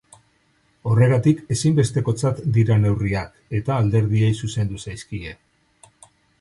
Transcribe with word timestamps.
Horregatik 0.91 1.43
ezinbestekotzat 1.55 2.41
dira 2.57 2.79
neurriak 2.87 3.39
eta 3.61 3.79
alderdiei 3.85 4.33
zuzendu 4.43 4.85
zaizkie. 4.89 5.39